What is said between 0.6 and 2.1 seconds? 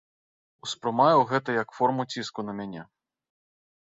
Успрымаю гэта як форму